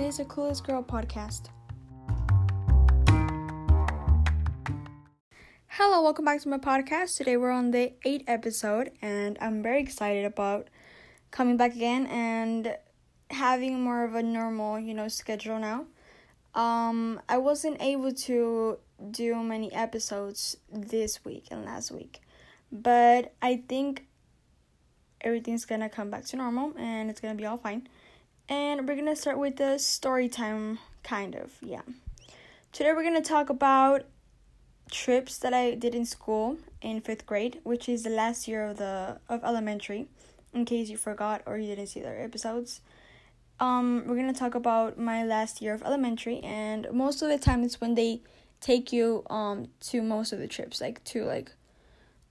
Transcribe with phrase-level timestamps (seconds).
[0.00, 1.50] This is a Clueless Girl podcast.
[5.66, 7.18] Hello, welcome back to my podcast.
[7.18, 10.68] Today we're on the 8th episode, and I'm very excited about
[11.30, 12.74] coming back again and
[13.28, 15.84] having more of a normal, you know, schedule now.
[16.54, 18.78] Um, I wasn't able to
[19.10, 22.20] do many episodes this week and last week,
[22.72, 24.06] but I think
[25.20, 27.86] everything's gonna come back to normal and it's gonna be all fine.
[28.50, 31.82] And we're gonna start with the story time, kind of, yeah.
[32.72, 34.06] Today we're gonna talk about
[34.90, 38.78] trips that I did in school in fifth grade, which is the last year of
[38.78, 40.08] the of elementary.
[40.52, 42.80] In case you forgot or you didn't see their episodes,
[43.60, 47.62] um, we're gonna talk about my last year of elementary, and most of the time
[47.62, 48.20] it's when they
[48.60, 51.52] take you um to most of the trips, like to like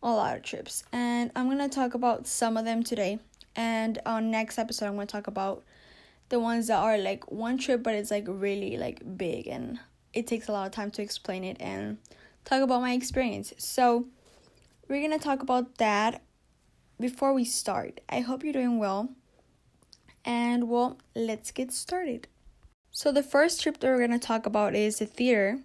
[0.03, 3.19] a lot of trips, and I'm gonna talk about some of them today.
[3.55, 5.63] And on next episode, I'm gonna talk about
[6.29, 9.79] the ones that are like one trip, but it's like really like big, and
[10.13, 11.97] it takes a lot of time to explain it and
[12.45, 13.53] talk about my experience.
[13.57, 14.05] So
[14.87, 16.21] we're gonna talk about that
[16.99, 18.01] before we start.
[18.09, 19.09] I hope you're doing well.
[20.25, 22.27] And well, let's get started.
[22.91, 25.59] So the first trip that we're gonna talk about is the theater.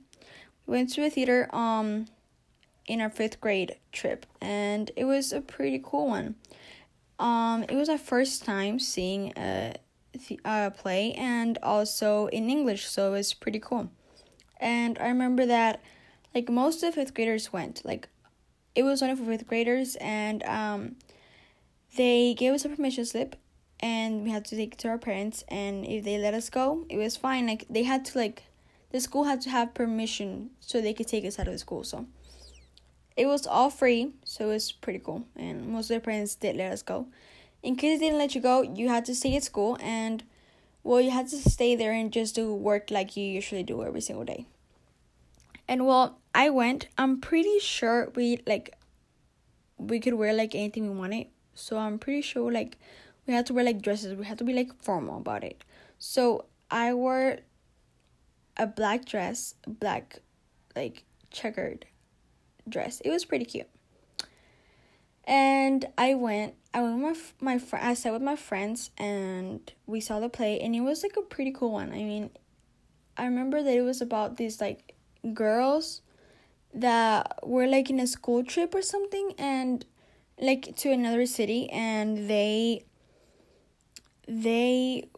[0.66, 2.06] We went to a theater um
[2.86, 6.34] in our fifth grade trip, and it was a pretty cool one.
[7.18, 9.74] Um, it was our first time seeing a,
[10.44, 13.90] a play, and also in English, so it was pretty cool.
[14.58, 15.82] And I remember that,
[16.34, 17.84] like most of the fifth graders went.
[17.84, 18.08] Like,
[18.74, 20.96] it was only for fifth graders, and um,
[21.96, 23.36] they gave us a permission slip,
[23.80, 25.44] and we had to take it to our parents.
[25.48, 27.46] And if they let us go, it was fine.
[27.46, 28.44] Like they had to like,
[28.90, 31.84] the school had to have permission so they could take us out of the school.
[31.84, 32.06] So
[33.16, 35.26] it was all free, so it was pretty cool.
[35.36, 37.06] And most of the parents did let us go.
[37.64, 40.22] In case they didn't let you go, you had to stay at school and
[40.82, 44.02] well, you had to stay there and just do work like you usually do every
[44.02, 44.44] single day.
[45.66, 46.88] And well, I went.
[46.98, 48.76] I'm pretty sure we like
[49.78, 51.28] we could wear like anything we wanted.
[51.54, 52.76] So I'm pretty sure like
[53.26, 54.14] we had to wear like dresses.
[54.14, 55.64] We had to be like formal about it.
[55.98, 57.38] So I wore
[58.58, 60.18] a black dress, black
[60.76, 61.86] like checkered
[62.68, 63.00] dress.
[63.00, 63.68] It was pretty cute.
[65.26, 66.54] And I went.
[66.74, 70.28] I went with my my fr- I sat with my friends, and we saw the
[70.28, 71.92] play, and it was like a pretty cool one.
[71.92, 72.30] I mean,
[73.16, 74.94] I remember that it was about these like
[75.32, 76.02] girls
[76.74, 79.84] that were like in a school trip or something, and
[80.38, 82.84] like to another city, and they
[84.26, 85.08] they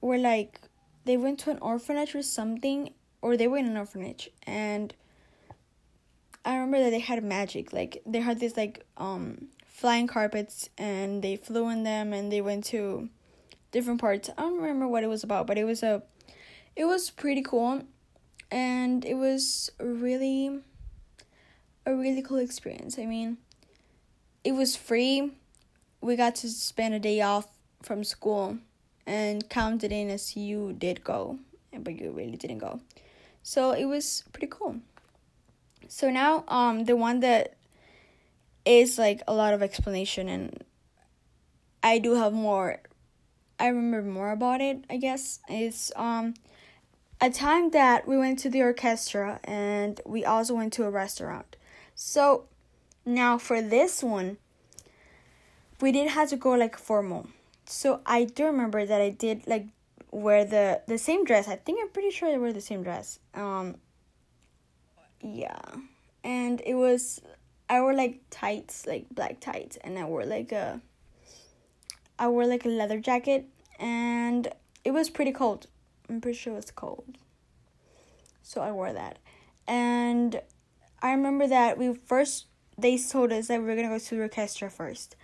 [0.00, 0.60] were like
[1.04, 4.94] they went to an orphanage or something, or they were in an orphanage, and
[6.44, 7.72] I remember that they had magic.
[7.72, 12.40] Like they had this like um flying carpets and they flew in them and they
[12.40, 13.08] went to
[13.70, 14.30] different parts.
[14.36, 16.02] I don't remember what it was about, but it was a
[16.74, 17.82] it was pretty cool
[18.50, 20.60] and it was really
[21.86, 22.98] a really cool experience.
[22.98, 23.38] I mean,
[24.44, 25.32] it was free.
[26.00, 27.48] We got to spend a day off
[27.82, 28.58] from school
[29.06, 31.38] and counted in as you did go,
[31.72, 32.80] but you really didn't go.
[33.42, 34.76] So it was pretty cool.
[35.88, 37.56] So now um the one that
[38.64, 40.64] is like a lot of explanation and
[41.82, 42.80] I do have more
[43.58, 45.40] I remember more about it, I guess.
[45.48, 46.34] It's um
[47.20, 51.56] a time that we went to the orchestra and we also went to a restaurant.
[51.94, 52.44] So
[53.04, 54.36] now for this one
[55.80, 57.28] we did have to go like formal.
[57.64, 59.66] So I do remember that I did like
[60.10, 61.48] wear the the same dress.
[61.48, 63.18] I think I'm pretty sure I wore the same dress.
[63.34, 63.76] Um
[65.20, 65.60] yeah.
[66.24, 67.20] And it was
[67.70, 70.80] i wore like tights like black tights and i wore like a
[72.18, 73.44] i wore like a leather jacket
[73.78, 74.48] and
[74.84, 75.66] it was pretty cold.
[76.08, 77.18] I'm pretty sure it was cold.
[78.42, 79.18] So i wore that.
[79.66, 80.40] And
[81.02, 82.46] i remember that we first
[82.76, 85.16] they told us that we were gonna go to the orchestra first.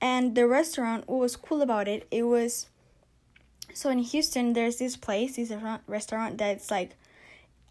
[0.00, 2.68] And the restaurant what was cool about it it was
[3.74, 5.52] so in houston there's this place this
[5.86, 6.96] restaurant that's like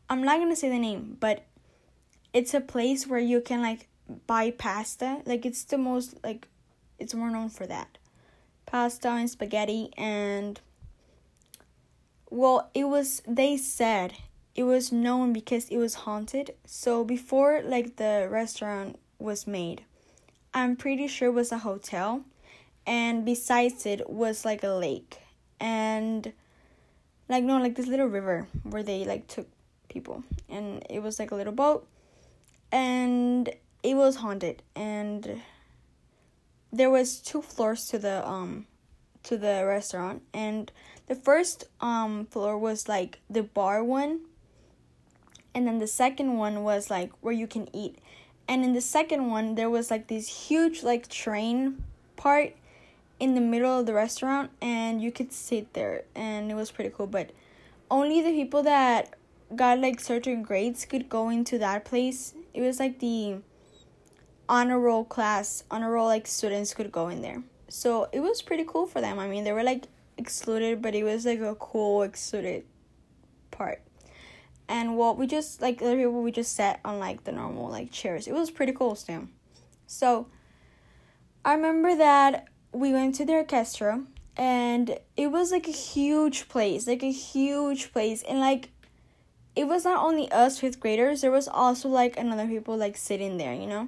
[0.09, 1.45] i'm not gonna say the name but
[2.33, 3.87] it's a place where you can like
[4.27, 5.21] buy pasta.
[5.25, 6.47] Like it's the most like
[6.97, 7.97] it's more known for that.
[8.65, 10.59] Pasta and spaghetti and
[12.29, 14.13] well, it was they said
[14.55, 16.53] it was known because it was haunted.
[16.65, 19.83] So before like the restaurant was made,
[20.53, 22.23] I'm pretty sure it was a hotel
[22.85, 25.19] and besides it was like a lake
[25.59, 26.31] and
[27.27, 29.47] like no like this little river where they like took
[29.89, 31.87] people and it was like a little boat
[32.71, 33.49] and
[33.83, 35.41] it was haunted and
[36.71, 38.65] there was two floors to the um
[39.23, 40.71] to the restaurant and
[41.07, 44.19] the first um floor was like the bar one
[45.53, 47.97] and then the second one was like where you can eat
[48.47, 51.83] and in the second one there was like this huge like train
[52.15, 52.53] part
[53.19, 56.89] in the middle of the restaurant and you could sit there and it was pretty
[56.95, 57.31] cool but
[57.91, 59.15] only the people that
[59.55, 62.33] got like certain grades could go into that place.
[62.53, 63.37] It was like the
[64.47, 67.43] honor roll class honor roll like students could go in there.
[67.67, 69.19] So it was pretty cool for them.
[69.19, 69.85] I mean they were like
[70.17, 72.63] excluded but it was like a cool excluded
[73.51, 73.81] part.
[74.67, 77.91] And what we just like other people we just sat on like the normal like
[77.91, 78.27] chairs.
[78.27, 79.27] It was pretty cool still
[79.89, 80.27] so
[81.43, 84.03] i remember that we went to the orchestra
[84.37, 88.23] and it was like a huge place like a huge place.
[88.23, 88.69] And like
[89.55, 93.37] it was not only us fifth graders there was also like another people like sitting
[93.37, 93.87] there you know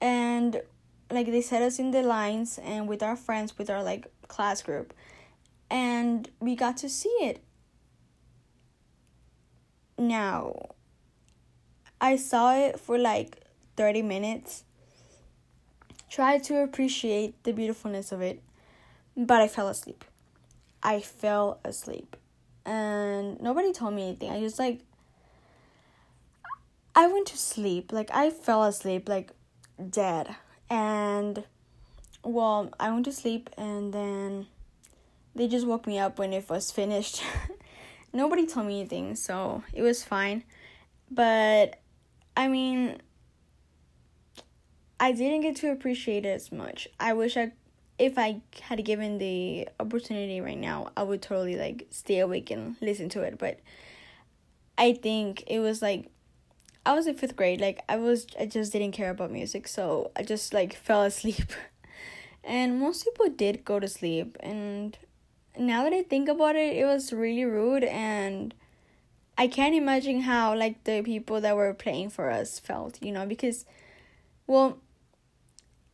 [0.00, 0.62] and
[1.10, 4.62] like they set us in the lines and with our friends with our like class
[4.62, 4.92] group
[5.70, 7.42] and we got to see it
[9.98, 10.54] now,
[12.00, 13.42] I saw it for like
[13.76, 14.62] 30 minutes,
[16.08, 18.40] tried to appreciate the beautifulness of it,
[19.16, 20.04] but I fell asleep.
[20.84, 22.16] I fell asleep.
[22.68, 24.30] And nobody told me anything.
[24.30, 24.80] I just like
[26.94, 27.92] I went to sleep.
[27.92, 29.30] Like I fell asleep like
[29.88, 30.36] dead.
[30.68, 31.44] And
[32.22, 34.48] well, I went to sleep and then
[35.34, 37.22] they just woke me up when it was finished.
[38.12, 40.44] nobody told me anything, so it was fine.
[41.10, 41.80] But
[42.36, 43.00] I mean,
[45.00, 46.86] I didn't get to appreciate it as much.
[47.00, 47.52] I wish I
[47.98, 52.76] if I had given the opportunity right now, I would totally like stay awake and
[52.80, 53.58] listen to it, but
[54.76, 56.10] I think it was like
[56.86, 60.12] I was in 5th grade, like I was I just didn't care about music, so
[60.16, 61.52] I just like fell asleep.
[62.44, 64.36] and most people did go to sleep.
[64.40, 64.96] And
[65.58, 67.84] now that I think about it, it was really rude.
[67.84, 68.54] And
[69.36, 73.26] I can't imagine how like the people that were playing for us felt, you know,
[73.26, 73.66] because
[74.46, 74.78] well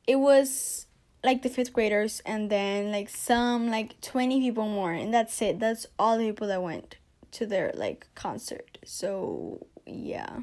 [0.06, 0.86] it was
[1.24, 5.58] like the fifth graders and then like some like 20 people more and that's it.
[5.58, 6.96] That's all the people that went
[7.32, 8.78] to their like concert.
[8.84, 10.40] So yeah.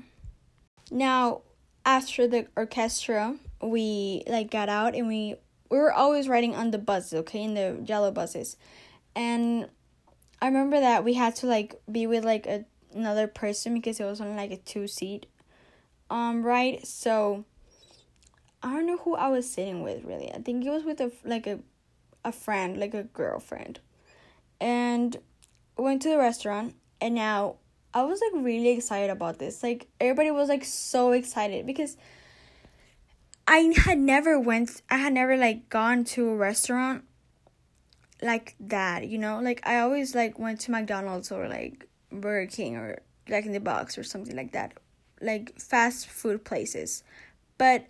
[0.90, 1.44] Now
[1.86, 5.36] after the orchestra we like got out and we
[5.70, 8.58] we were always riding on the buses okay in the yellow buses.
[9.16, 9.70] And
[10.42, 14.06] I remember that we had to like be with like a, another person because it
[14.06, 15.28] was only like a two seat
[16.10, 16.88] um ride.
[16.88, 17.46] So
[18.64, 20.32] I don't know who I was sitting with really.
[20.34, 21.60] I think it was with a like a
[22.24, 23.80] a friend, like a girlfriend.
[24.60, 25.18] And
[25.78, 27.56] went to the restaurant and now
[27.94, 29.64] I was like really excited about this.
[29.64, 31.98] Like everybody was like so excited because
[33.48, 37.04] I had never went I had never like gone to a restaurant
[38.22, 39.40] like that, you know?
[39.42, 43.60] Like I always like went to McDonald's or like Burger King or Jack in the
[43.60, 44.74] Box or something like that.
[45.20, 47.04] Like fast food places.
[47.58, 47.88] But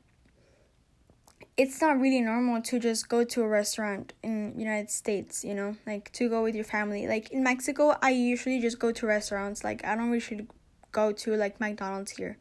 [1.61, 5.75] it's not really normal to just go to a restaurant in United States, you know?
[5.85, 7.07] Like to go with your family.
[7.07, 9.63] Like in Mexico, I usually just go to restaurants.
[9.63, 10.47] Like I don't usually
[10.91, 12.39] go to like McDonald's here.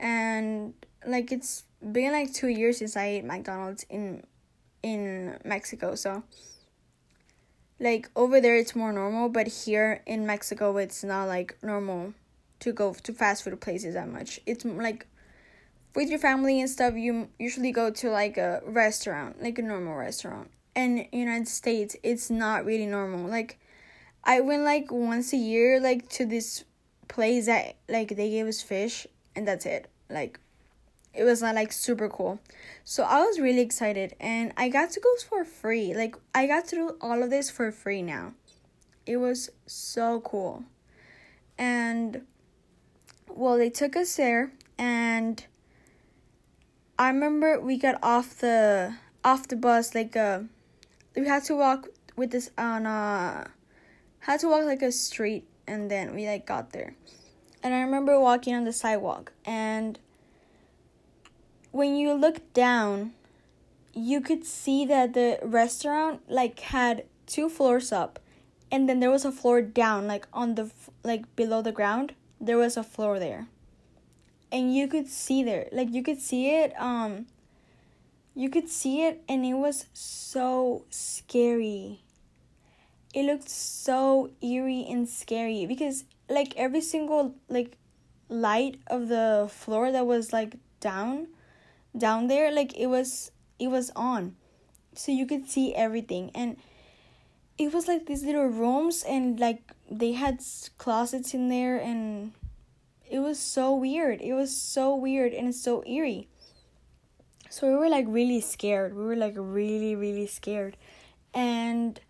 [0.00, 0.74] And
[1.06, 4.24] like it's been like 2 years since I ate McDonald's in
[4.82, 5.94] in Mexico.
[5.94, 6.24] So
[7.78, 12.14] like over there it's more normal, but here in Mexico it's not like normal
[12.58, 14.40] to go to fast food places that much.
[14.46, 15.06] It's like
[15.94, 19.94] with your family and stuff, you usually go to like a restaurant, like a normal
[19.94, 20.50] restaurant.
[20.74, 23.28] And United States, it's not really normal.
[23.28, 23.58] Like
[24.24, 26.64] I went like once a year like to this
[27.08, 29.06] place that like they gave us fish
[29.36, 29.90] and that's it.
[30.08, 30.40] Like
[31.12, 32.40] it was not like super cool.
[32.84, 35.94] So I was really excited and I got to go for free.
[35.94, 38.32] Like I got to do all of this for free now.
[39.04, 40.64] It was so cool.
[41.58, 42.22] And
[43.28, 45.44] well, they took us there and
[47.02, 48.94] I remember we got off the
[49.24, 50.42] off the bus like uh
[51.16, 53.48] we had to walk with this on uh
[54.20, 56.94] had to walk like a street and then we like got there.
[57.60, 59.98] And I remember walking on the sidewalk and
[61.72, 63.14] when you look down,
[63.92, 68.20] you could see that the restaurant like had two floors up
[68.70, 70.70] and then there was a floor down like on the
[71.02, 73.48] like below the ground there was a floor there
[74.52, 77.26] and you could see there like you could see it um
[78.34, 82.00] you could see it and it was so scary.
[83.14, 87.76] It looked so eerie and scary because like every single like
[88.28, 91.28] light of the floor that was like down
[91.96, 94.36] down there like it was it was on.
[94.94, 96.56] So you could see everything and
[97.58, 100.42] it was like these little rooms and like they had
[100.78, 102.32] closets in there and
[103.12, 104.20] it was so weird.
[104.22, 106.28] It was so weird and so eerie.
[107.50, 108.96] So we were like really scared.
[108.96, 110.76] We were like really really scared.
[111.34, 112.00] And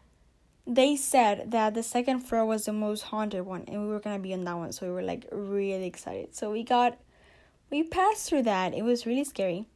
[0.65, 4.19] they said that the second floor was the most haunted one and we were to
[4.19, 4.71] be on that one.
[4.71, 6.37] So we were like really excited.
[6.37, 6.99] So we got
[7.69, 8.73] we passed through that.
[8.73, 9.67] It was really scary.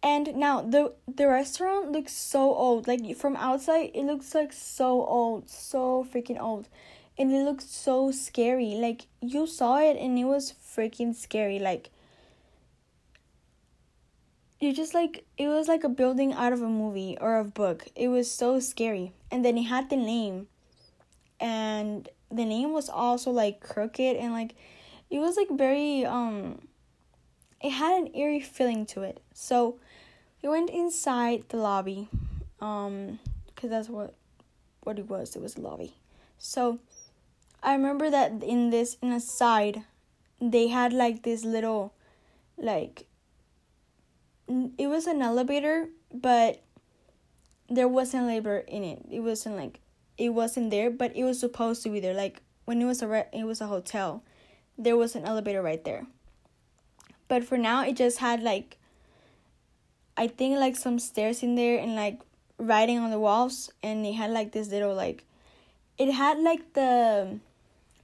[0.00, 2.86] And now the the restaurant looks so old.
[2.86, 6.68] Like from outside, it looks like so old, so freaking old,
[7.22, 8.74] and it looked so scary.
[8.74, 11.60] Like you saw it, and it was freaking scary.
[11.60, 11.90] Like
[14.58, 17.86] you just like it was like a building out of a movie or a book.
[17.94, 20.48] It was so scary, and then it had the name,
[21.38, 24.56] and the name was also like crooked and like
[25.08, 26.66] it was like very um.
[27.62, 29.22] It had an eerie feeling to it.
[29.32, 29.78] So
[30.42, 32.08] we went inside the lobby,
[32.60, 33.20] um,
[33.54, 34.14] cause that's what
[34.82, 35.36] what it was.
[35.36, 35.94] It was a lobby.
[36.38, 36.80] So
[37.62, 39.84] I remember that in this in a side,
[40.40, 41.94] they had like this little,
[42.56, 43.06] like.
[44.76, 46.62] It was an elevator, but
[47.70, 49.04] there wasn't labor in it.
[49.10, 49.80] It wasn't like
[50.18, 52.14] it wasn't there, but it was supposed to be there.
[52.14, 54.22] Like when it was a re- it was a hotel,
[54.76, 56.06] there was an elevator right there.
[57.28, 58.76] But for now, it just had like
[60.16, 62.20] I think like some stairs in there and like
[62.58, 65.24] writing on the walls and it had like this little like
[65.98, 67.40] it had like the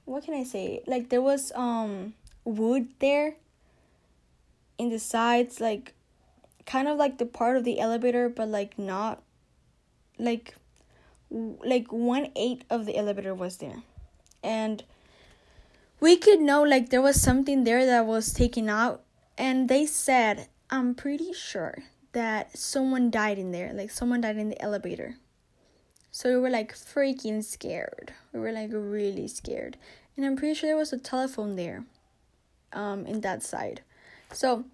[0.09, 0.81] what can I say?
[0.87, 2.13] Like there was um
[2.43, 3.35] wood there
[4.77, 5.93] in the sides like
[6.65, 9.21] kind of like the part of the elevator but like not
[10.17, 10.55] like
[11.29, 13.83] like one eighth of the elevator was there
[14.41, 14.83] and
[15.99, 19.03] we could know like there was something there that was taken out
[19.37, 24.49] and they said i'm pretty sure that someone died in there, like someone died in
[24.49, 25.15] the elevator.
[26.19, 28.11] So we were like freaking scared.
[28.33, 29.77] We were like really scared.
[30.17, 31.85] And I'm pretty sure there was a telephone there
[32.73, 33.79] um in that side.
[34.33, 34.65] So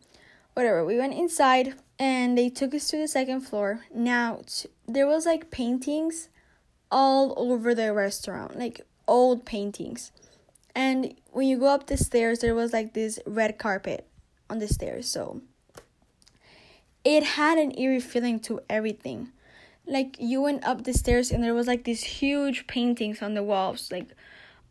[0.55, 3.81] whatever, we went inside and they took us to the second floor.
[3.93, 6.29] Now t- there was like paintings
[6.89, 10.11] all over the restaurant, like old paintings.
[10.73, 14.07] And when you go up the stairs, there was like this red carpet
[14.49, 15.07] on the stairs.
[15.07, 15.41] So
[17.03, 19.29] it had an eerie feeling to everything.
[19.87, 23.43] Like you went up the stairs and there was like these huge paintings on the
[23.43, 24.07] walls, like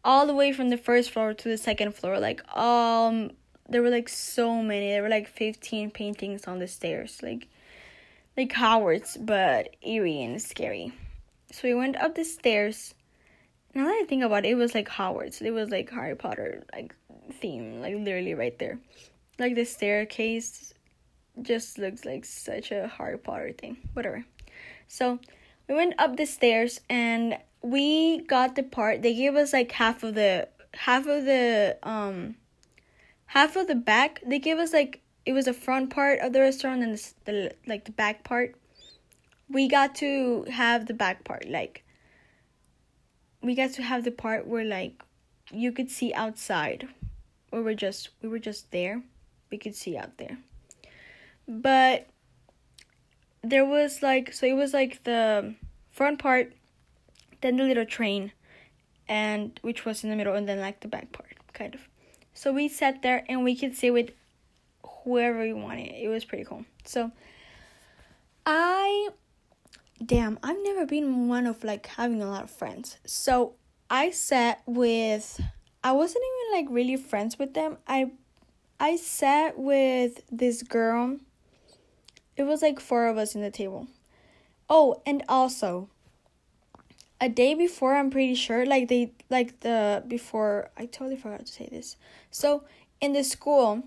[0.04, 2.18] all the way from the first floor to the second floor.
[2.18, 3.30] Like um
[3.68, 4.90] there were like so many.
[4.90, 7.20] There were like 15 paintings on the stairs.
[7.22, 7.48] Like
[8.36, 10.92] like Hogwarts, but eerie and scary.
[11.52, 12.94] So we went up the stairs.
[13.74, 15.40] Now that I think about it, it was like Hogwarts.
[15.40, 16.94] It was like Harry Potter like
[17.40, 18.78] theme, like literally right there.
[19.38, 20.74] Like the staircase
[21.42, 23.76] just looks like such a Harry Potter thing.
[23.92, 24.24] Whatever.
[24.88, 25.18] So
[25.68, 30.02] we went up the stairs and we got the part they gave us like half
[30.02, 32.36] of the half of the um
[33.26, 34.20] half of the back.
[34.26, 37.54] They gave us like it was the front part of the restaurant and the, the
[37.66, 38.54] like the back part.
[39.48, 41.84] We got to have the back part like
[43.42, 45.02] we got to have the part where like
[45.52, 46.88] you could see outside.
[47.52, 49.02] We were just we were just there.
[49.50, 50.38] We could see out there.
[51.46, 52.08] But
[53.44, 55.54] there was like so it was like the
[55.92, 56.52] front part
[57.40, 58.32] then the little train
[59.08, 61.88] and which was in the middle and then like the back part kind of.
[62.32, 64.10] So we sat there and we could sit with
[65.04, 65.92] whoever we wanted.
[65.94, 66.64] It was pretty cool.
[66.84, 67.12] So
[68.46, 69.08] i
[70.04, 72.98] damn i've never been one of like having a lot of friends.
[73.06, 73.54] So
[73.90, 75.40] i sat with
[75.82, 77.78] i wasn't even like really friends with them.
[77.86, 78.10] I
[78.80, 81.18] i sat with this girl
[82.36, 83.86] it was like four of us in the table.
[84.68, 85.88] Oh, and also
[87.20, 91.52] a day before I'm pretty sure like they like the before I totally forgot to
[91.52, 91.96] say this.
[92.30, 92.64] So
[93.00, 93.84] in the school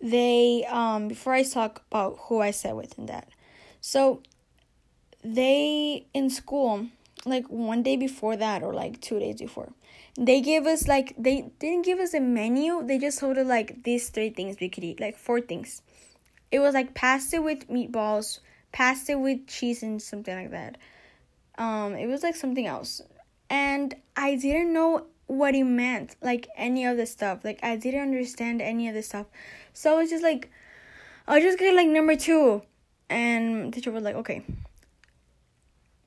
[0.00, 3.28] they um before I talk about who I sat with and that.
[3.80, 4.22] So
[5.22, 6.86] they in school
[7.24, 9.72] like one day before that or like two days before
[10.16, 13.82] they gave us like they didn't give us a menu they just told us like
[13.84, 15.82] these three things we could eat like four things
[16.52, 18.38] it was like pasta with meatballs,
[18.72, 20.76] pasta with cheese and something like that.
[21.58, 23.00] Um, it was like something else.
[23.48, 27.40] And I didn't know what it meant, like any of the stuff.
[27.42, 29.26] Like I didn't understand any of the stuff.
[29.72, 30.50] So I was just like
[31.26, 32.62] I'll just get like number two.
[33.08, 34.44] And teacher was like, okay.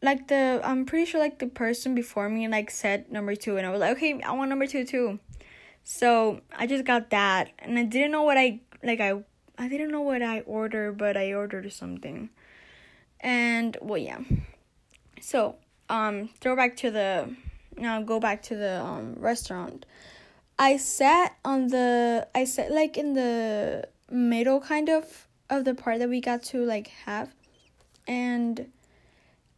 [0.02, 3.66] Like the I'm pretty sure like the person before me like said number two and
[3.66, 5.20] I was like, okay, I want number two too.
[5.84, 9.24] So I just got that and I didn't know what I like I
[9.58, 12.30] I didn't know what I ordered, but I ordered something.
[13.20, 14.20] And well, yeah.
[15.22, 15.56] So
[15.90, 17.36] um throw back to the
[17.78, 19.86] now go back to the um restaurant.
[20.58, 26.00] I sat on the I sat like in the middle kind of of the part
[26.00, 27.34] that we got to like have
[28.08, 28.72] and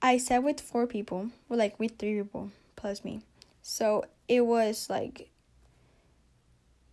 [0.02, 3.22] I sat with four people, well like with three people plus me.
[3.62, 5.30] So it was like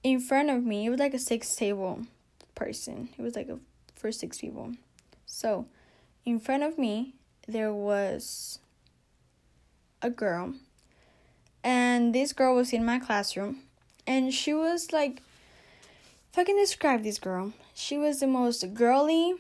[0.03, 2.07] in front of me, it was like a six table
[2.55, 3.09] person.
[3.19, 3.59] It was like a
[3.95, 4.73] for six people.
[5.27, 5.67] So
[6.25, 7.15] in front of me
[7.47, 8.59] there was
[10.01, 10.55] a girl
[11.63, 13.61] and this girl was in my classroom
[14.07, 15.23] and she was like
[16.33, 19.35] if i can describe this girl she was the most girly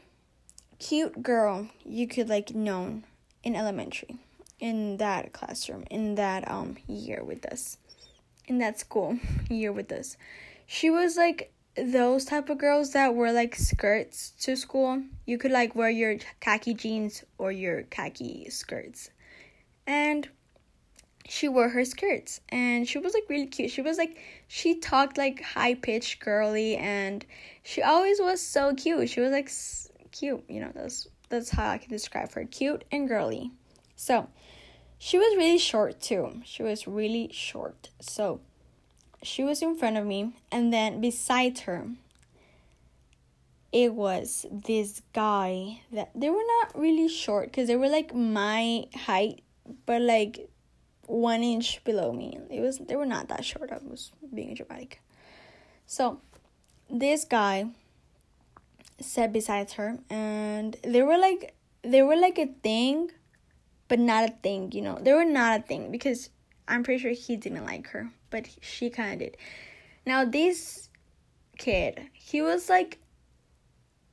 [0.78, 3.04] cute girl you could like known
[3.42, 4.16] in elementary
[4.60, 7.78] in that classroom in that um year with us
[8.46, 9.18] in that school
[9.48, 10.16] year with us
[10.66, 15.50] she was like those type of girls that wear like skirts to school you could
[15.50, 19.10] like wear your khaki jeans or your khaki skirts
[19.86, 20.28] and
[21.28, 23.70] she wore her skirts and she was like really cute.
[23.70, 27.24] She was like she talked like high pitched girly and
[27.62, 29.08] she always was so cute.
[29.08, 32.44] She was like s- cute, you know, that's that's how I can describe her.
[32.44, 33.50] Cute and girly.
[33.96, 34.28] So,
[34.98, 36.42] she was really short too.
[36.44, 37.90] She was really short.
[38.00, 38.40] So,
[39.24, 41.88] she was in front of me and then beside her
[43.72, 48.84] it was this guy that they were not really short because they were like my
[48.94, 49.42] height
[49.86, 50.48] but like
[51.06, 52.38] one inch below me.
[52.50, 53.70] It was they were not that short.
[53.72, 55.00] I was being dramatic.
[55.86, 56.20] So
[56.90, 57.66] this guy
[59.00, 63.10] sat beside her and they were like they were like a thing
[63.88, 64.98] but not a thing, you know.
[65.00, 66.30] They were not a thing because
[66.66, 69.36] I'm pretty sure he didn't like her, but she kind of did.
[70.04, 70.88] Now this
[71.56, 72.98] kid, he was like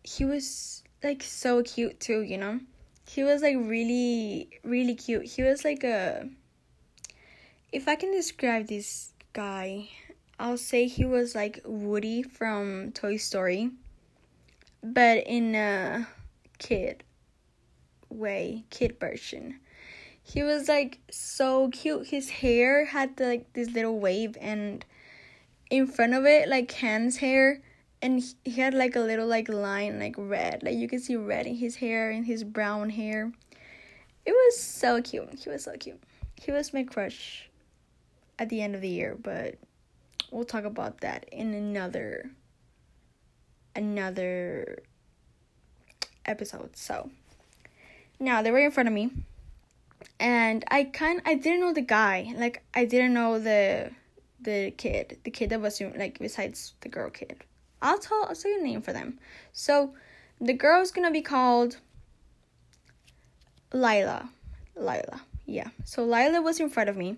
[0.03, 2.59] he was like so cute too, you know.
[3.09, 5.25] He was like really really cute.
[5.25, 6.29] He was like a
[7.71, 9.89] if I can describe this guy,
[10.39, 13.72] I'll say he was like Woody from Toy Story,
[14.83, 16.07] but in a
[16.59, 17.03] kid
[18.07, 19.61] way, kid version.
[20.24, 22.07] He was like so cute.
[22.07, 24.86] His hair had like this little wave, and
[25.70, 27.62] in front of it, like Ken's hair,
[28.01, 30.64] and he had like a little like line, like red.
[30.64, 33.31] Like you can see red in his hair and his brown hair.
[34.25, 35.40] It was so cute.
[35.44, 36.01] He was so cute.
[36.40, 37.50] He was my crush
[38.38, 39.55] at the end of the year, but
[40.31, 42.29] we'll talk about that in another
[43.75, 44.79] another
[46.25, 46.75] episode.
[46.75, 47.10] So
[48.20, 49.12] now they were in front of me
[50.22, 52.31] and I kind I didn't know the guy.
[52.38, 53.92] Like I didn't know the
[54.40, 57.44] the kid, the kid that was like besides the girl kid.
[57.81, 59.20] I'll tell I'll say a name for them.
[59.51, 59.94] So
[60.40, 61.77] the girl's gonna be called
[63.74, 64.29] Lila.
[64.75, 65.22] Lila.
[65.46, 65.70] Yeah.
[65.84, 67.18] So Lila was in front of me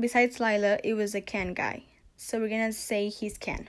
[0.00, 1.84] besides Lila, it was a Ken guy.
[2.16, 3.68] So we're gonna say he's Ken.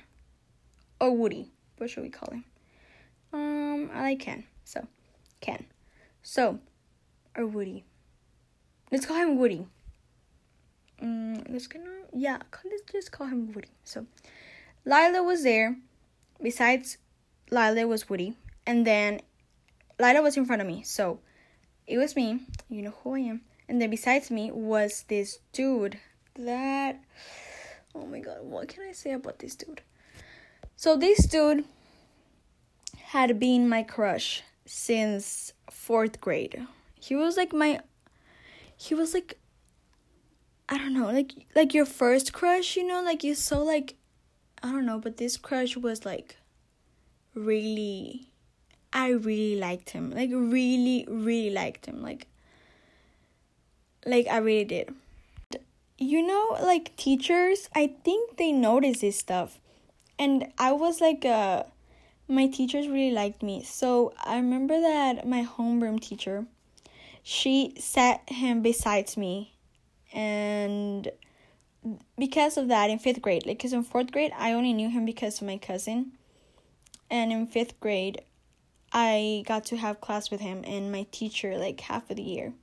[1.01, 1.51] Or Woody.
[1.77, 2.43] What should we call him?
[3.31, 4.43] Um, I like Ken.
[4.65, 4.87] So,
[5.39, 5.65] Ken.
[6.23, 6.59] So,
[7.35, 7.85] or Woody.
[8.91, 9.67] Let's call him Woody.
[11.01, 13.69] Um, let's gonna yeah, let's just call him Woody.
[13.83, 14.05] So,
[14.85, 15.77] Lila was there.
[16.41, 16.97] Besides
[17.51, 19.21] Lila was Woody, and then
[19.99, 20.83] Lila was in front of me.
[20.83, 21.19] So,
[21.87, 22.39] it was me.
[22.69, 23.41] You know who I am.
[23.67, 25.99] And then besides me was this dude
[26.39, 26.99] that
[27.95, 29.81] oh my god what can i say about this dude
[30.75, 31.65] so this dude
[32.97, 37.79] had been my crush since fourth grade he was like my
[38.79, 39.37] he was like
[40.67, 43.95] i don't know like like your first crush you know like you saw like
[44.63, 46.37] i don't know but this crush was like
[47.35, 48.27] really
[48.93, 52.27] i really liked him like really really liked him like
[54.05, 54.93] like i really did
[55.99, 59.59] you know, like teachers, I think they notice this stuff.
[60.17, 61.63] And I was like, uh,
[62.27, 63.63] my teachers really liked me.
[63.63, 66.45] So I remember that my homeroom teacher,
[67.23, 69.55] she sat him beside me.
[70.13, 71.11] And
[72.17, 75.05] because of that, in fifth grade, like, because in fourth grade, I only knew him
[75.05, 76.13] because of my cousin.
[77.09, 78.21] And in fifth grade,
[78.91, 82.53] I got to have class with him and my teacher, like, half of the year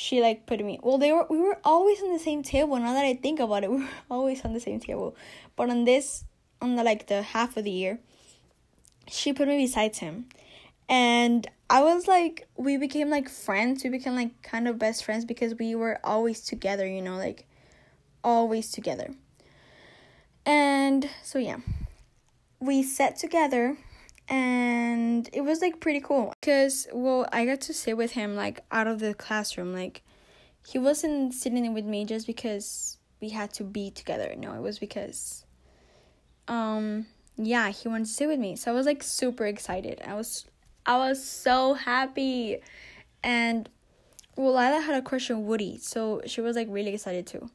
[0.00, 2.92] she like put me well they were we were always on the same table now
[2.92, 5.16] that i think about it we were always on the same table
[5.56, 6.24] but on this
[6.62, 7.98] on the like the half of the year
[9.08, 10.26] she put me beside him
[10.88, 15.24] and i was like we became like friends we became like kind of best friends
[15.24, 17.46] because we were always together you know like
[18.24, 19.14] always together
[20.46, 21.58] and so yeah
[22.60, 23.76] we sat together
[24.28, 28.60] and it was like pretty cool because well i got to sit with him like
[28.70, 30.02] out of the classroom like
[30.68, 34.34] he wasn't sitting with me just because we had to be together.
[34.36, 35.44] No, it was because
[36.46, 38.56] um yeah, he wanted to sit with me.
[38.56, 40.02] So I was like super excited.
[40.06, 40.44] I was
[40.88, 42.60] I was so happy.
[43.22, 43.68] And
[44.36, 47.50] well, Lila had a crush on Woody, so she was like really excited too.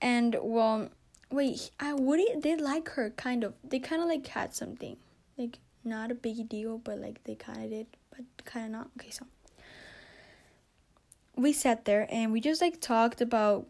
[0.00, 0.88] And well,
[1.28, 3.54] wait, I Woody did like her kind of.
[3.64, 4.96] They kind of like had something,
[5.36, 8.90] like not a big deal, but like they kind of did, but kind of not.
[8.96, 9.26] Okay, so
[11.34, 13.66] we sat there and we just like talked about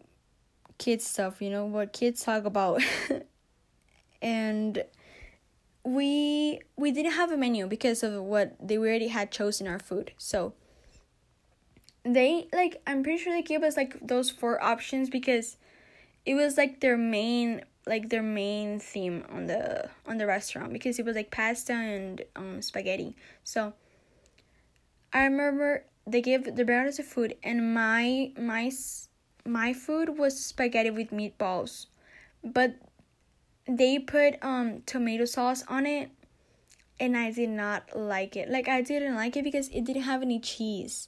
[0.77, 2.83] kids stuff, you know, what kids talk about.
[4.21, 4.83] and
[5.89, 10.11] we we didn't have a menu because of what they already had chosen our food.
[10.17, 10.53] So
[12.03, 15.57] they like I'm pretty sure they gave us like those four options because
[16.25, 20.99] it was like their main like their main theme on the on the restaurant because
[20.99, 23.15] it was like pasta and um spaghetti.
[23.43, 23.73] So
[25.11, 28.71] I remember they gave the us a food and my my
[29.43, 31.87] my food was spaghetti with meatballs
[32.43, 32.75] but
[33.69, 36.09] they put um tomato sauce on it
[36.99, 38.49] and I did not like it.
[38.49, 41.07] Like I didn't like it because it didn't have any cheese.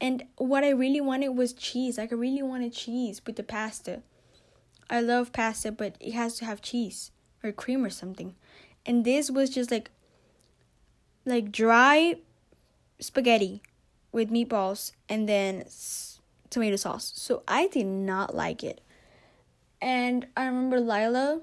[0.00, 1.98] And what I really wanted was cheese.
[1.98, 4.02] Like I really wanted cheese with the pasta.
[4.88, 7.10] I love pasta, but it has to have cheese
[7.44, 8.34] or cream or something.
[8.86, 9.90] And this was just like
[11.26, 12.16] like dry
[12.98, 13.62] spaghetti
[14.10, 17.12] with meatballs and then s- tomato sauce.
[17.14, 18.80] So I did not like it.
[19.82, 21.40] And I remember Lila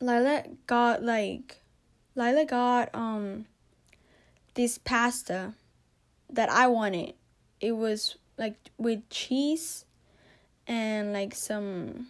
[0.00, 1.62] Lila got like
[2.14, 3.46] Lila got um
[4.54, 5.54] this pasta
[6.30, 7.14] that I wanted.
[7.60, 9.84] It was like with cheese
[10.66, 12.08] and like some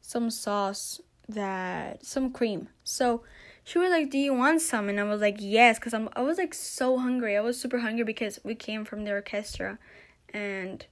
[0.00, 2.68] some sauce that some cream.
[2.82, 3.22] So
[3.62, 6.22] she was like, "Do you want some?" And I was like, "Yes," because I'm I
[6.22, 7.36] was like so hungry.
[7.36, 9.78] I was super hungry because we came from the orchestra,
[10.32, 10.84] and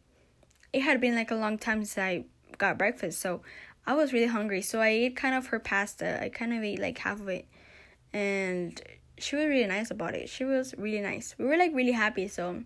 [0.72, 2.24] it had been like a long time since I
[2.56, 3.20] got breakfast.
[3.20, 3.42] So
[3.86, 4.62] I was really hungry.
[4.62, 6.22] So I ate kind of her pasta.
[6.22, 7.46] I kind of ate like half of it,
[8.12, 8.80] and
[9.18, 10.28] she was really nice about it.
[10.28, 11.34] She was really nice.
[11.38, 12.28] We were like really happy.
[12.28, 12.62] So,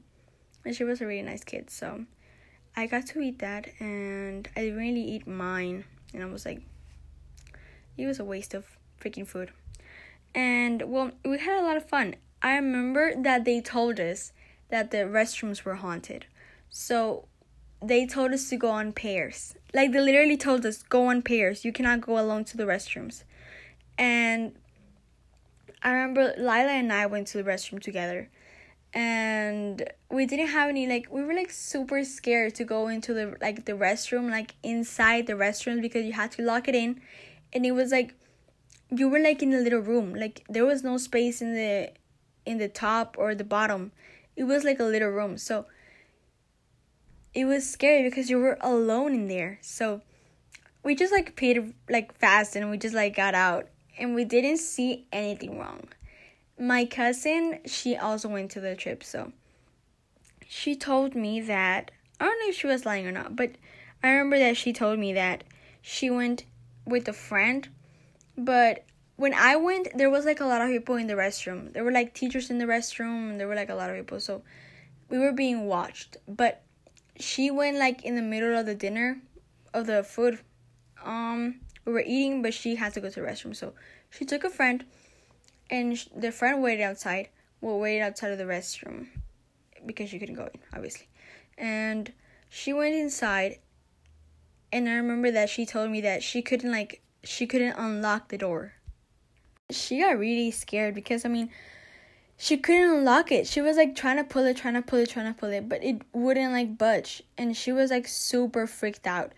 [0.64, 1.70] and she was a really nice kid.
[1.70, 2.04] So,
[2.76, 5.84] I got to eat that, and I didn't really eat mine.
[6.12, 6.62] And I was like,
[7.96, 8.66] it was a waste of
[9.00, 9.52] freaking food
[10.36, 12.14] and well, we had a lot of fun.
[12.42, 14.32] I remember that they told us
[14.68, 16.26] that the restrooms were haunted.
[16.68, 17.26] So
[17.82, 19.54] they told us to go on pairs.
[19.76, 21.62] Like they literally told us go on pairs.
[21.62, 23.24] You cannot go alone to the restrooms.
[23.98, 24.54] And
[25.82, 28.30] I remember Lila and I went to the restroom together.
[28.94, 33.36] And we didn't have any like we were like super scared to go into the
[33.42, 37.02] like the restroom like inside the restroom because you had to lock it in
[37.52, 38.14] and it was like
[38.90, 41.90] you were like in a little room like there was no space in the
[42.46, 43.92] in the top or the bottom
[44.36, 45.66] it was like a little room so
[47.36, 50.00] it was scary because you were alone in there so
[50.82, 53.68] we just like paid like fast and we just like got out
[53.98, 55.86] and we didn't see anything wrong
[56.58, 59.30] my cousin she also went to the trip so
[60.48, 63.50] she told me that i don't know if she was lying or not but
[64.02, 65.44] i remember that she told me that
[65.82, 66.44] she went
[66.86, 67.68] with a friend
[68.38, 68.82] but
[69.18, 71.72] when I went, there was like a lot of people in the restroom.
[71.72, 74.20] There were like teachers in the restroom, and there were like a lot of people.
[74.20, 74.42] So
[75.08, 76.18] we were being watched.
[76.28, 76.65] But
[77.18, 79.20] she went like in the middle of the dinner,
[79.72, 80.38] of the food.
[81.04, 83.54] Um, we were eating, but she had to go to the restroom.
[83.54, 83.74] So
[84.10, 84.84] she took a friend,
[85.70, 87.28] and sh- the friend waited outside.
[87.60, 89.08] Well, waited outside of the restroom
[89.84, 91.08] because she couldn't go in, obviously.
[91.56, 92.12] And
[92.48, 93.58] she went inside,
[94.72, 98.38] and I remember that she told me that she couldn't like she couldn't unlock the
[98.38, 98.74] door.
[99.70, 101.50] She got really scared because I mean
[102.36, 103.46] she couldn't unlock it.
[103.46, 105.68] She was like trying to pull it, trying to pull it, trying to pull it,
[105.68, 109.32] but it wouldn't like budge and she was like super freaked out.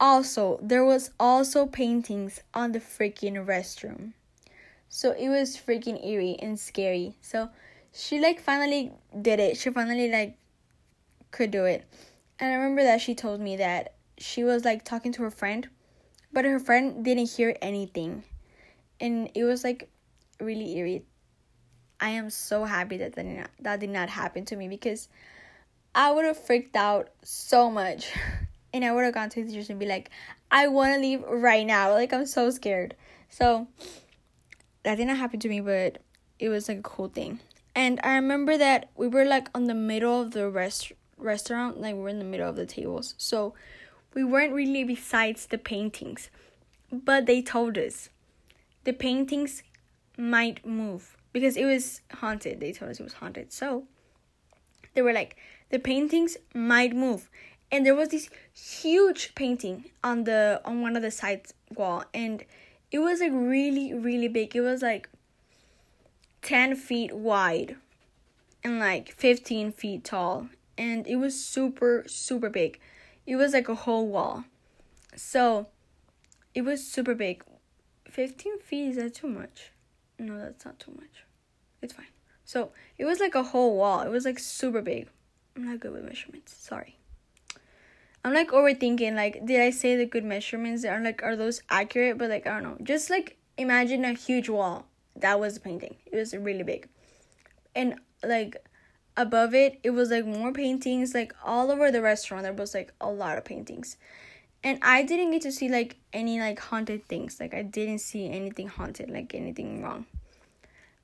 [0.00, 4.12] Also, there was also paintings on the freaking restroom.
[4.88, 7.14] So it was freaking eerie and scary.
[7.20, 7.50] So
[7.92, 9.56] she like finally did it.
[9.56, 10.38] She finally like
[11.30, 11.84] could do it.
[12.38, 15.68] And I remember that she told me that she was like talking to her friend
[16.32, 18.24] but her friend didn't hear anything
[19.00, 19.88] and it was like
[20.40, 21.04] really eerie
[22.00, 25.08] i am so happy that that did not, that did not happen to me because
[25.94, 28.10] i would have freaked out so much.
[28.74, 30.10] And i would have gone to the teachers and be like
[30.50, 31.92] i want to leave right now.
[31.92, 32.94] Like i'm so scared.
[33.30, 33.66] So
[34.82, 36.02] that did not happen to me but
[36.38, 37.40] it was like a cool thing.
[37.74, 41.94] And i remember that we were like on the middle of the rest restaurant like
[41.94, 43.14] we were in the middle of the tables.
[43.16, 43.54] So
[44.14, 46.30] we weren't really besides the paintings,
[46.92, 48.08] but they told us
[48.84, 49.62] the paintings
[50.16, 52.60] might move because it was haunted.
[52.60, 53.52] They told us it was haunted.
[53.52, 53.84] So
[54.94, 55.36] they were like,
[55.70, 57.28] the paintings might move.
[57.70, 61.42] and there was this huge painting on the on one of the side
[61.74, 62.04] wall.
[62.14, 62.44] And
[62.90, 64.56] it was like really really big.
[64.56, 65.08] It was like
[66.42, 67.76] 10 feet wide
[68.64, 70.48] and like 15 feet tall.
[70.76, 72.80] And it was super super big.
[73.26, 74.44] It was like a whole wall.
[75.16, 75.66] So
[76.54, 77.44] it was super big.
[78.10, 79.72] 15 feet is that too much
[80.18, 81.24] no that's not too much
[81.82, 82.06] it's fine
[82.44, 85.08] so it was like a whole wall it was like super big
[85.56, 86.98] i'm not good with measurements sorry
[88.24, 89.14] I'm like overthinking.
[89.14, 90.84] Like, did I say the good measurements?
[90.84, 92.18] Are like, are those accurate?
[92.18, 92.76] But like, I don't know.
[92.82, 94.86] Just like imagine a huge wall.
[95.16, 95.96] That was the painting.
[96.06, 96.88] It was really big,
[97.74, 98.56] and like
[99.16, 101.14] above it, it was like more paintings.
[101.14, 103.96] Like all over the restaurant, there was like a lot of paintings,
[104.64, 107.38] and I didn't get to see like any like haunted things.
[107.40, 109.10] Like I didn't see anything haunted.
[109.10, 110.06] Like anything wrong.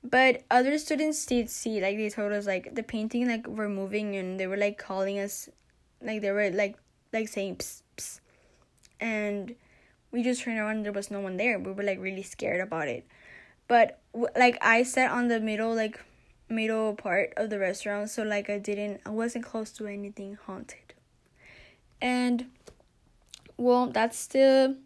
[0.03, 4.17] But other students did see like they told us like the painting like were moving
[4.17, 5.49] and they were like calling us
[6.03, 6.77] like they were like
[7.13, 8.21] like saying psst.
[9.01, 9.55] and
[10.11, 12.61] we just turned around and there was no one there we were like really scared
[12.61, 13.07] about it
[13.67, 14.01] but
[14.37, 16.01] like i sat on the middle like
[16.49, 20.95] middle part of the restaurant so like i didn't i wasn't close to anything haunted
[22.01, 22.47] and
[23.57, 24.77] well that's the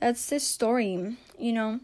[0.00, 1.80] that's the story you know?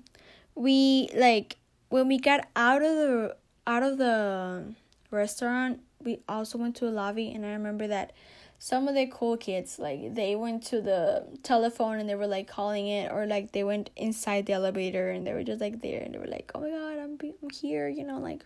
[0.54, 1.56] We like
[1.88, 3.36] when we got out of the
[3.66, 4.74] out of the
[5.10, 8.12] restaurant we also went to a lobby and i remember that
[8.58, 12.46] some of the cool kids like they went to the telephone and they were like
[12.46, 16.00] calling it or like they went inside the elevator and they were just like there
[16.00, 18.44] and they were like oh my god i'm, I'm here you know like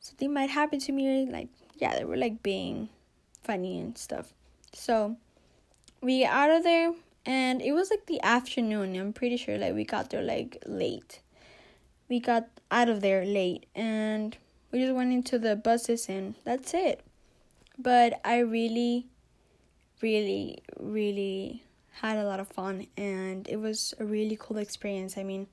[0.00, 2.88] something might happen to me like yeah they were like being
[3.42, 4.32] funny and stuff.
[4.72, 5.16] So
[6.02, 6.92] we got out of there
[7.24, 8.96] and it was like the afternoon.
[8.96, 11.20] I'm pretty sure like we got there like late.
[12.08, 14.36] We got out of there late and
[14.72, 17.00] we just went into the buses and that's it.
[17.78, 19.06] But I really,
[20.02, 21.62] really, really
[21.92, 25.16] had a lot of fun and it was a really cool experience.
[25.16, 25.46] I mean,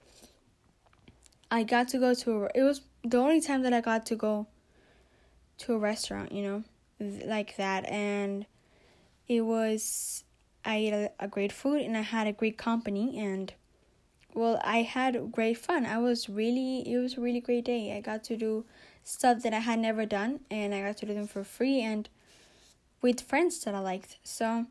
[1.51, 4.15] I got to go to a, it was the only time that I got to
[4.15, 4.47] go
[5.59, 6.63] to a restaurant, you know,
[7.25, 8.45] like that and
[9.27, 10.23] it was
[10.65, 13.53] I ate a, a great food and I had a great company and
[14.33, 15.85] well, I had great fun.
[15.85, 17.95] I was really it was a really great day.
[17.95, 18.65] I got to do
[19.03, 22.07] stuff that I had never done and I got to do them for free and
[23.01, 24.17] with friends that I liked.
[24.23, 24.65] So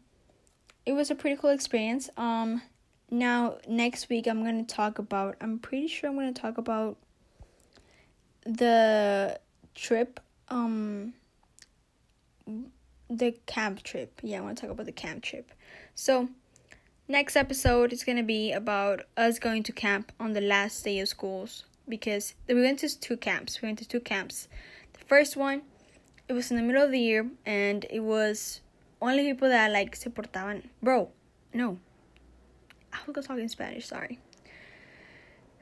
[0.87, 2.09] it was a pretty cool experience.
[2.17, 2.63] Um
[3.11, 6.59] now next week I'm going to talk about I'm pretty sure I'm going to talk
[6.59, 6.97] about
[8.45, 9.39] the
[9.75, 11.15] trip um
[13.11, 14.21] the camp trip.
[14.23, 15.53] Yeah, I want to talk about the camp trip.
[15.95, 16.29] So
[17.09, 21.01] next episode is going to be about us going to camp on the last day
[21.01, 23.63] of schools because we went to two camps.
[23.63, 24.49] We went to two camps.
[24.93, 25.63] The first one
[26.29, 28.61] it was in the middle of the year and it was
[29.01, 30.65] only people that like se portaban.
[30.83, 31.11] Bro,
[31.55, 31.79] no.
[32.93, 34.19] I was gonna talk in Spanish, sorry.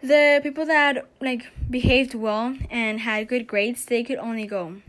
[0.03, 4.83] The people that like behaved well and had good grades, they could only go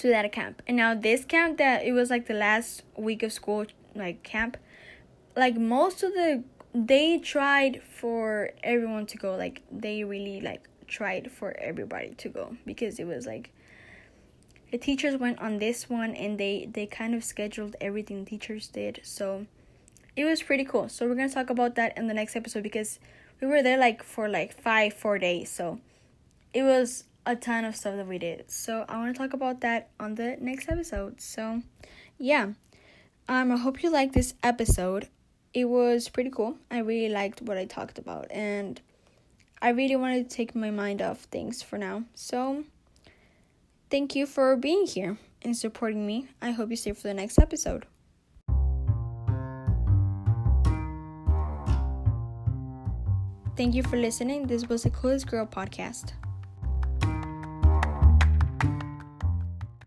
[0.00, 0.62] to that camp.
[0.66, 4.56] And now this camp that it was like the last week of school like camp,
[5.36, 9.36] like most of the they tried for everyone to go.
[9.36, 13.52] Like they really like tried for everybody to go because it was like
[14.70, 19.00] the teachers went on this one and they they kind of scheduled everything teachers did
[19.02, 19.46] so
[20.16, 22.98] it was pretty cool so we're gonna talk about that in the next episode because
[23.40, 25.80] we were there like for like five four days so
[26.52, 29.60] it was a ton of stuff that we did so i want to talk about
[29.60, 31.62] that on the next episode so
[32.18, 32.48] yeah
[33.28, 35.08] um i hope you liked this episode
[35.52, 38.80] it was pretty cool i really liked what i talked about and
[39.60, 42.64] i really wanted to take my mind off things for now so
[43.90, 46.28] Thank you for being here and supporting me.
[46.40, 47.86] I hope you stay for the next episode.
[53.56, 54.46] Thank you for listening.
[54.46, 56.12] This was the Clueless Girl podcast.